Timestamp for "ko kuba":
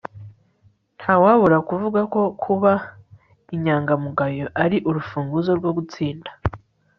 2.13-2.71